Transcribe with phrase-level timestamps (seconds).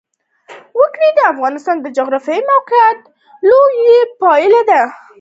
[0.79, 2.99] وګړي د افغانستان د جغرافیایي موقیعت
[3.49, 4.81] یوه لویه پایله ده.